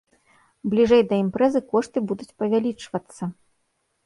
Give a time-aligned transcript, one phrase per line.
[0.71, 3.23] Бліжэй да імпрэзы кошты будуць павялічвацца.